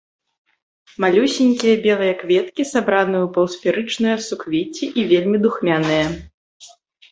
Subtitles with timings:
[1.03, 6.05] Малюсенькія белыя кветкі сабраны ў паўсферычныя суквецці і вельмі духмяныя.